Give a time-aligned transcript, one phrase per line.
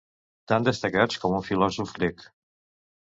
[0.51, 2.25] Tan destacats com un filòsof grec.